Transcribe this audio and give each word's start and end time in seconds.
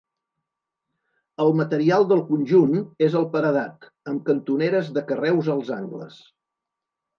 El 1.45 1.53
material 1.59 2.07
del 2.13 2.23
conjunt 2.31 2.73
és 3.09 3.19
el 3.21 3.29
paredat, 3.37 3.87
amb 4.15 4.27
cantoneres 4.33 4.91
de 4.99 5.07
carreus 5.13 5.55
als 5.59 5.73
angles. 5.81 6.21